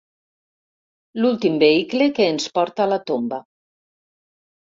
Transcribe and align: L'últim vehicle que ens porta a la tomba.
L'últim 1.19 1.59
vehicle 1.63 2.07
que 2.15 2.27
ens 2.31 2.49
porta 2.57 2.87
a 2.87 2.89
la 2.95 2.99
tomba. 3.11 3.41